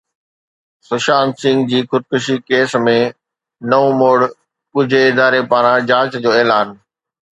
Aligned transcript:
سشانت 0.89 1.33
سنگهه 1.41 1.67
جي 1.73 1.79
خودڪشي 1.91 2.35
ڪيس 2.47 2.71
۾ 2.87 2.97
نئون 3.73 3.91
موڙ، 3.99 4.17
ڳجهي 4.75 5.05
اداري 5.11 5.41
پاران 5.51 5.77
جاچ 5.93 6.09
جو 6.25 6.31
اعلان 6.37 6.67